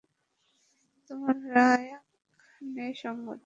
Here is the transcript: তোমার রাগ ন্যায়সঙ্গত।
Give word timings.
তোমার 1.09 1.35
রাগ 1.49 1.81
ন্যায়সঙ্গত। 2.67 3.39